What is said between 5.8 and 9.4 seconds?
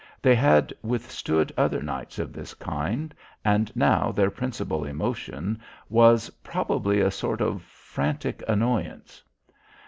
was probably a sort of frantic annoyance.